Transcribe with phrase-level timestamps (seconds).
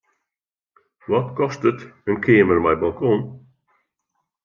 [1.09, 3.21] Wat kostet in keamer mei balkon?